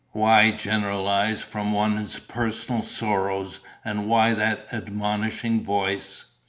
Why 0.13 0.49
generalize 0.49 1.43
from 1.43 1.73
one's 1.73 2.17
personal 2.17 2.81
sorrows 2.81 3.59
and 3.85 4.07
why 4.09 4.33
that 4.33 4.65
admonishing 4.73 5.63
voice?..." 5.63 6.25